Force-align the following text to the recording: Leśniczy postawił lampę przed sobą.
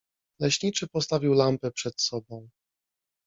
Leśniczy 0.41 0.87
postawił 0.87 1.33
lampę 1.33 1.71
przed 1.71 2.01
sobą. 2.01 2.49